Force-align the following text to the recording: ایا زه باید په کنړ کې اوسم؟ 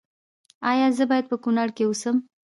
ایا 0.71 0.87
زه 0.97 1.03
باید 1.11 1.25
په 1.31 1.37
کنړ 1.43 1.67
کې 1.75 1.83
اوسم؟ 1.85 2.15